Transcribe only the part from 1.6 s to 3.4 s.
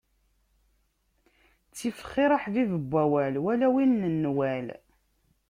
Ttif xir aḥbib n wawal